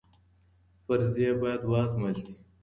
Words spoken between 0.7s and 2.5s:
فرضیې بايد وازمویل سي.